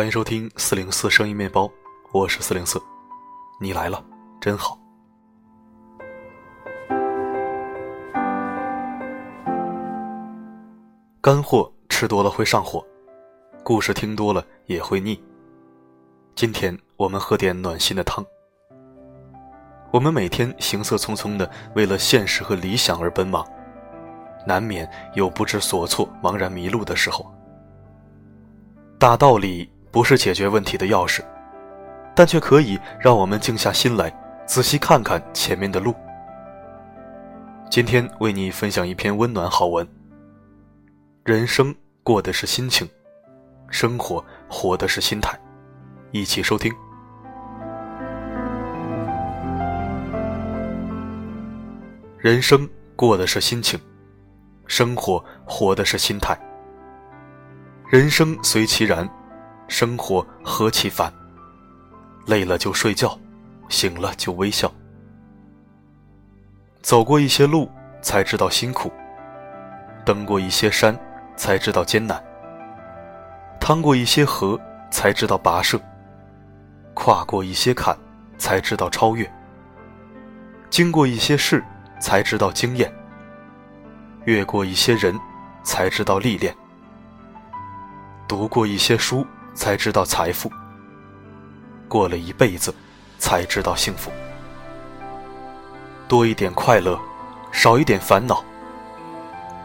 [0.00, 1.70] 欢迎收听四零四声音面包，
[2.10, 2.80] 我是四零四，
[3.60, 4.02] 你来了，
[4.40, 4.78] 真好。
[11.20, 12.82] 干货吃多了会上火，
[13.62, 15.22] 故事听多了也会腻。
[16.34, 18.24] 今天我们喝点暖心的汤。
[19.90, 23.46] 我们每天行色匆匆的为了现实和理想而奔忙，
[24.46, 27.30] 难免有不知所措、茫然迷路的时候。
[28.98, 31.20] 大道理不是解决问题的钥匙，
[32.14, 34.12] 但却可以让我们静下心来，
[34.46, 35.94] 仔细看看前面的路。
[37.70, 39.86] 今天为你分享一篇温暖好文。
[41.24, 42.88] 人生过的是心情，
[43.68, 45.38] 生活活的是心态。
[46.12, 46.72] 一起收听。
[52.18, 53.78] 人生过的是心情，
[54.66, 56.36] 生活活的是心态。
[57.88, 59.08] 人生随其然，
[59.70, 61.10] 生活何其烦。
[62.26, 63.18] 累了就睡觉，
[63.70, 64.70] 醒了就微笑。
[66.82, 67.70] 走过一些路，
[68.02, 68.90] 才知道辛苦；
[70.04, 70.94] 登过一些山。
[71.36, 72.22] 才知道艰难，
[73.58, 75.78] 趟过一些河，才知道跋涉；
[76.92, 77.96] 跨过一些坎，
[78.36, 79.24] 才知道超越；
[80.68, 81.64] 经过一些事，
[81.98, 82.90] 才知道经验；
[84.26, 85.18] 越过一些人，
[85.62, 86.52] 才知道历练；
[88.28, 89.26] 读过一些书，
[89.60, 90.48] 才知道财富；
[91.86, 92.74] 过了一辈子，
[93.18, 94.10] 才知道幸福。
[96.08, 96.98] 多一点快乐，
[97.52, 98.42] 少一点烦恼。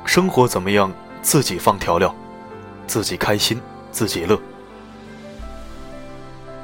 [0.03, 0.91] 生活怎么样？
[1.21, 2.13] 自己放调料，
[2.85, 4.37] 自己开心，自己乐。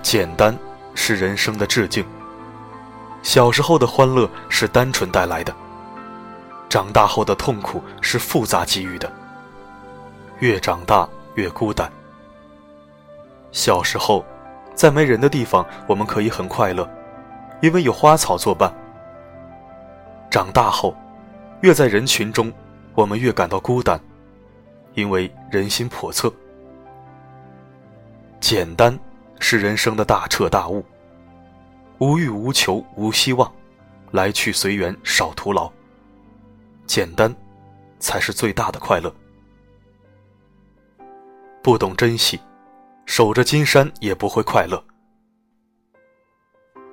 [0.04, 0.54] 简单
[0.94, 2.06] 是人生的致敬。
[3.24, 5.56] 小时候的欢乐是单纯带来的，
[6.68, 9.10] 长大后的痛苦是复杂给予的。
[10.40, 11.90] 越长大越孤单。
[13.52, 14.26] 小时候，
[14.74, 16.90] 在没人的地方，我们可以很快乐，
[17.62, 18.74] 因为有花草作伴。
[20.30, 20.96] 长大后，
[21.62, 22.52] 越在人群中，
[22.96, 24.00] 我们越感到孤单。
[24.94, 26.34] 因为人心叵测，
[28.42, 28.98] 简单
[29.40, 30.84] 是人生的大彻大悟。
[32.00, 33.50] 无欲无求无希望，
[34.12, 35.72] 来去随缘少徒劳。
[36.86, 37.34] 简单，
[38.00, 39.14] 才是最大的快乐。
[41.62, 42.38] 不懂珍惜，
[43.14, 44.82] 守着金山也不会快乐。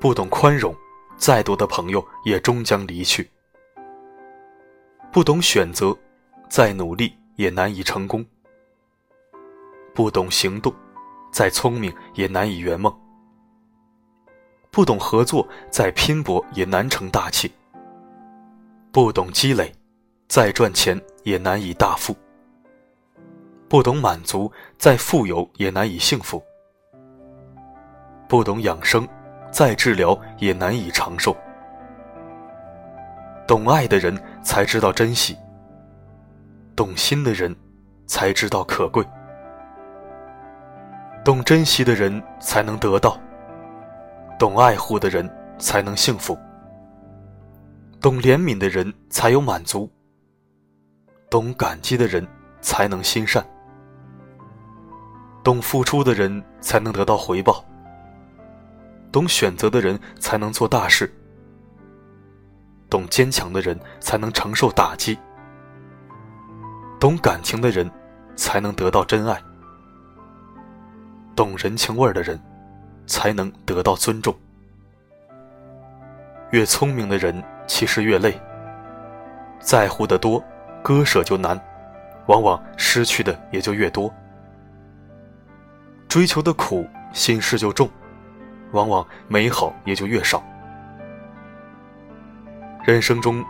[0.01, 0.75] 不懂宽容，
[1.17, 3.31] 再多的朋友也终将离去。
[5.13, 5.97] 不懂选择，
[6.49, 7.17] 再努力。
[7.37, 8.27] 也难以成功。
[9.95, 10.75] 不懂行动，
[11.31, 12.93] 再聪明也难以圆梦。
[14.73, 17.49] 不懂合作，再拼搏也难成大器。
[18.91, 19.73] 不懂积累，
[20.27, 22.13] 再赚钱也难以大富。
[23.69, 26.43] 不懂满足，再富有也难以幸福。
[28.27, 29.07] 不懂养生，
[29.51, 31.37] 再治疗也难以长寿。
[33.47, 35.37] 懂爱的人才知道珍惜。
[36.75, 37.55] 懂心的人，
[38.07, 39.03] 才知道可贵；
[41.25, 43.19] 懂珍惜的人，才能得到；
[44.39, 45.29] 懂爱护的人，
[45.59, 46.39] 才能幸福；
[48.01, 49.91] 懂怜悯的人，才有满足；
[51.29, 52.27] 懂感激的人，
[52.61, 53.43] 才能心善；
[55.49, 57.65] 懂付出的人，才能得到回报；
[59.11, 61.07] 懂选择的人，才能做大事；
[62.91, 65.19] 懂坚强的人，才能承受打击。
[67.01, 67.91] 懂感情的人，
[68.37, 69.37] 才能得到真爱；
[71.35, 72.39] 懂人情味的人，
[73.07, 74.37] 才能得到尊重。
[76.51, 78.39] 越聪明的人，其实越累。
[79.61, 80.45] 在乎的多，
[80.83, 81.59] 割舍就难，
[82.27, 84.13] 往往失去的也就越多。
[86.09, 87.89] 追求的苦，心事就重，
[88.73, 90.43] 往往美好也就越少。
[92.85, 93.45] 人生中，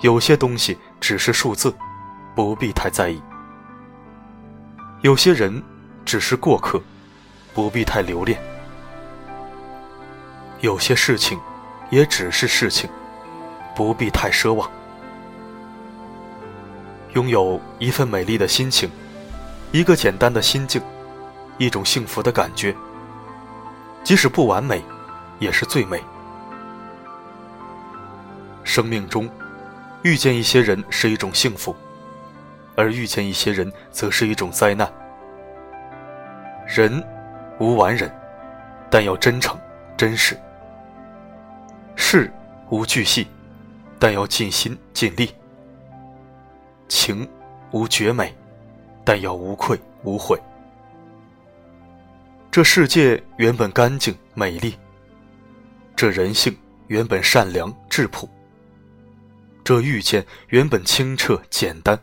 [0.00, 1.74] 有些东西只是数字。
[2.32, 3.20] 不必太在意，
[5.02, 5.62] 有些人
[6.06, 6.80] 只是过客，
[7.52, 8.38] 不必太留恋；
[10.60, 11.38] 有些事情
[11.90, 12.88] 也只是事情，
[13.74, 14.70] 不必太奢望。
[17.14, 18.88] 拥有一份美丽的心情，
[19.72, 20.80] 一个简单的心境，
[21.60, 22.74] 一种幸福的感觉，
[24.02, 24.82] 即使不完美，
[25.38, 26.02] 也是最美。
[28.64, 29.28] 生命中
[30.02, 31.76] 遇见一些人是一种幸福。
[32.76, 34.90] 而遇见一些人，则是一种灾难。
[36.66, 37.04] 人
[37.58, 38.10] 无完人，
[38.88, 39.54] 但要真诚、
[39.98, 40.34] 真实；
[41.94, 42.32] 事
[42.70, 43.28] 无巨细，
[43.98, 45.26] 但要尽心尽力；
[46.88, 47.28] 情
[47.72, 48.34] 无绝美，
[49.04, 50.40] 但要无愧无悔。
[52.52, 54.76] 这世界原本干净美丽，
[55.94, 56.56] 这人性
[56.88, 58.28] 原本善良质朴，
[59.62, 61.96] 这遇见原本清澈简单。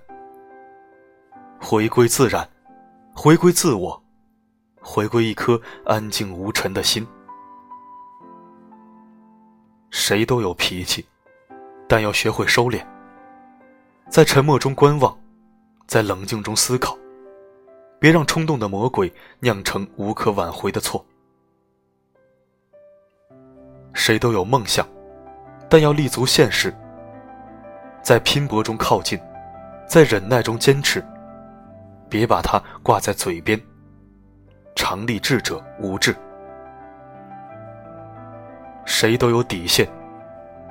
[1.60, 2.50] 回归自然，
[3.14, 4.02] 回归自我，
[4.80, 7.06] 回归一颗安静无尘的心。
[9.90, 11.06] 谁都有脾气，
[11.90, 12.82] 但要学会收敛，
[14.10, 15.14] 在沉默中观望，
[15.88, 16.98] 在冷静中思考。
[18.00, 21.04] 别让冲动的魔鬼酿成无可挽回的错。
[23.94, 24.88] 谁都有梦想，
[25.70, 26.74] 但要立足现实，
[28.04, 29.20] 在拼搏中靠近，
[29.88, 31.04] 在忍耐中坚持。
[32.10, 33.60] 别把它挂在嘴边。
[34.76, 36.16] 常立志者无志。
[38.86, 39.90] 谁都有底线，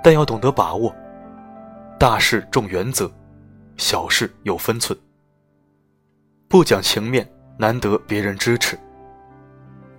[0.02, 0.94] 但要懂得把握。
[1.98, 3.10] 大事重原则，
[3.76, 4.96] 小事有分寸。
[6.48, 7.28] 不讲情面，
[7.58, 8.76] 难得别人支持；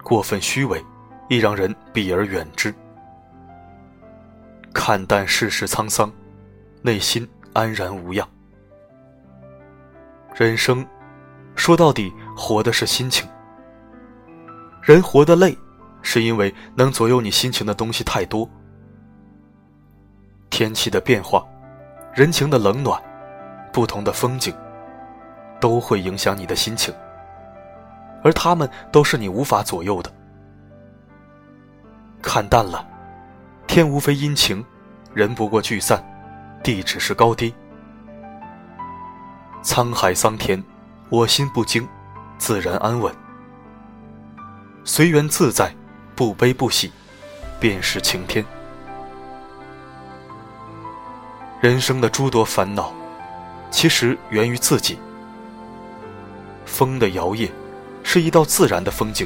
[0.02, 0.84] 过分虚伪，
[1.28, 2.74] 易让人避而远之。
[4.74, 6.12] 看淡世事沧桑，
[6.82, 8.26] 内心安然无恙。
[10.36, 10.88] 人生，
[11.56, 13.28] 说到底，活的是心情。
[14.82, 15.58] 人活得累，
[16.02, 18.50] 是因为能左右你心情的东西太多。
[20.50, 21.46] 天气的变化，
[22.14, 23.02] 人情的冷暖，
[23.74, 24.56] 不同的风景。
[25.60, 26.94] 都会影响你的心情，
[28.24, 30.12] 而他们都是你无法左右的。
[32.22, 32.86] 看淡了，
[33.68, 34.64] 天无非阴晴，
[35.14, 36.04] 人不过聚散，
[36.64, 37.54] 地只是高低。
[39.64, 40.64] 沧海桑田，
[41.10, 41.88] 我心不惊，
[42.38, 43.14] 自然安稳。
[44.84, 45.74] 随缘自在，
[46.16, 46.92] 不悲不喜，
[47.60, 48.46] 便是晴天。
[51.60, 52.94] 人生的诸多烦恼，
[53.70, 54.98] 其实源于自己。
[56.68, 57.50] 风的摇曳，
[58.04, 59.26] 是一道自然的风景，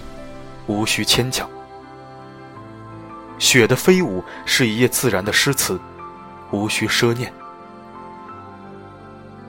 [0.67, 1.45] 无需牵强；
[3.39, 5.77] 雪的飞舞，是一页自然的诗词，
[6.51, 7.29] 无需奢念；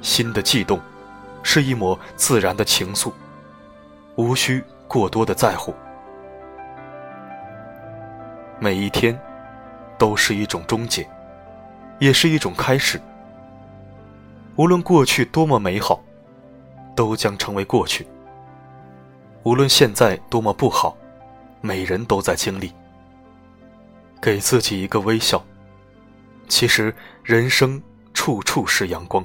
[0.01, 0.81] 心的悸动，
[1.43, 3.13] 是一抹自然的情愫，
[4.17, 5.73] 无需过多的在乎。
[8.59, 9.17] 每一天，
[9.99, 11.09] 都是一种终结，
[11.99, 13.01] 也是一种开始。
[14.57, 16.01] 无论过去多么美好。
[16.95, 18.07] 都将成为过去。
[19.43, 20.97] 无论现在多么不好，
[21.61, 22.73] 每人都在经历。
[24.21, 25.45] 给自己一个微笑，
[26.49, 26.95] 其实
[27.25, 27.83] 人生
[28.15, 29.25] 处处是阳光。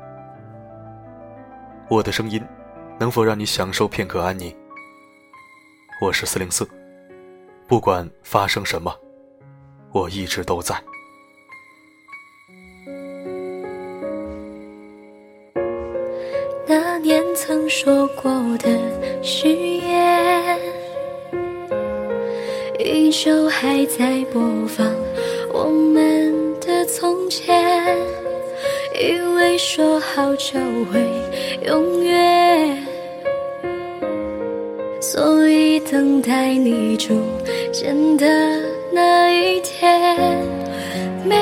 [1.91, 2.41] 我的声音，
[2.97, 4.55] 能否让你享受片刻安宁？
[6.01, 6.65] 我是四零四，
[7.67, 8.95] 不管发生什么，
[9.91, 10.73] 我一直都在。
[16.65, 18.69] 那年曾说过的
[19.21, 20.57] 誓言，
[22.79, 24.87] 依旧还在播放
[25.51, 27.97] 我们的从前，
[29.01, 30.59] 以为说好就
[30.91, 31.01] 会。
[31.65, 32.77] 永远，
[34.99, 37.21] 所以等待你出
[37.71, 38.25] 现的
[38.91, 40.17] 那一天，
[41.23, 41.35] 每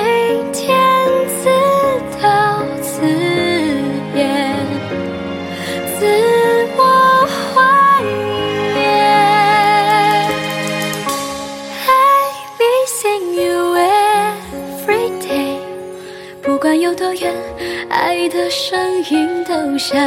[18.20, 18.78] 爱的声
[19.10, 19.98] 音都想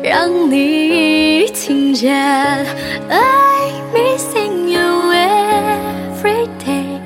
[0.00, 2.14] 让你听见
[3.08, 5.12] ，I missing you
[6.22, 7.00] every day。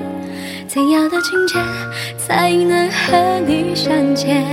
[0.67, 1.55] 怎样的情节
[2.19, 4.45] 才能和你相见？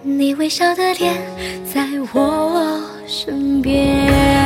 [0.00, 1.14] 你微笑的脸
[1.70, 4.41] 在我身边。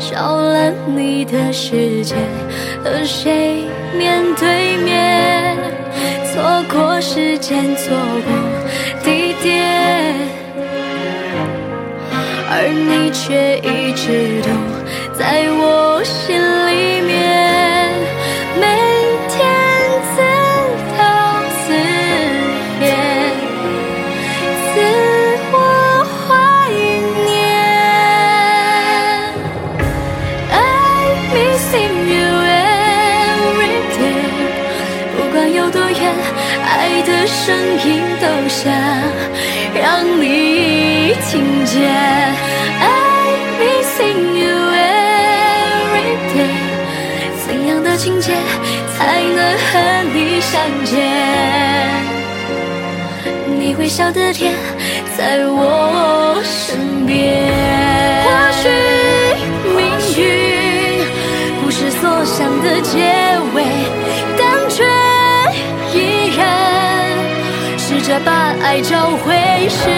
[0.00, 2.14] 少了你的世界，
[2.82, 3.66] 和谁
[3.98, 5.54] 面对面？
[6.32, 8.32] 错过时间，错过
[9.04, 10.14] 地点，
[12.48, 14.48] 而你却一直都
[15.18, 16.39] 在我心
[48.02, 48.32] 情节
[48.96, 50.96] 才能和你相见？
[53.58, 54.54] 你微笑的天，
[55.18, 57.52] 在我身边。
[58.24, 58.28] 或
[58.62, 58.70] 许
[59.76, 59.78] 命
[60.16, 60.24] 运
[61.62, 63.04] 不是所想的结
[63.54, 63.66] 尾，
[64.38, 64.82] 但却
[65.92, 66.40] 依然
[67.76, 69.90] 试着把爱找回，事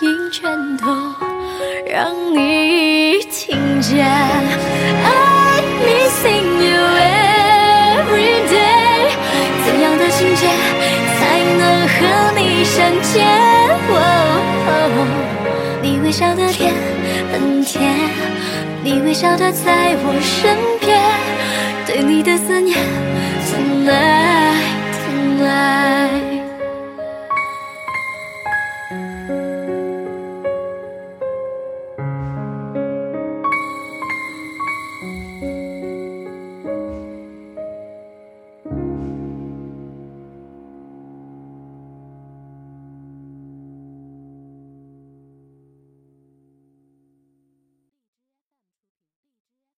[0.00, 0.86] 音全都
[1.86, 4.06] 让你听见。
[5.04, 9.10] I'm missing you every day，
[9.64, 10.46] 怎样的情节
[11.18, 11.20] 才
[11.58, 11.96] 能和
[12.36, 13.26] 你相见？
[15.80, 16.72] 你微笑的甜
[17.32, 17.82] 很甜，
[18.82, 20.98] 你微笑的在我身边，
[21.86, 22.76] 对你的思念
[23.46, 24.54] 从来